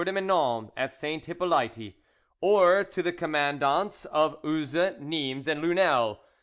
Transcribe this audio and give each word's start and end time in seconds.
de 0.03 0.11
Menon 0.11 0.71
at 0.75 0.91
Saint 0.91 1.23
Hippolyte, 1.27 1.93
or 2.41 2.83
to 2.83 3.03
the 3.03 3.13
commandants 3.13 4.05
of 4.05 4.41
Uzes, 4.41 4.99
Nimes, 4.99 5.47
and 5.47 5.61
Lunel. 5.61 6.19